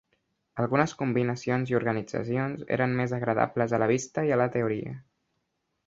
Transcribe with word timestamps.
Algunes 0.61 0.95
combinacions 1.01 1.73
i 1.73 1.77
organitzacions 1.81 2.65
eren 2.79 2.99
més 3.03 3.17
agradables 3.21 3.77
a 3.79 3.85
la 3.85 3.93
vista 3.95 4.29
i 4.31 4.35
a 4.39 4.45
la 4.45 4.53
teoria. 4.57 5.01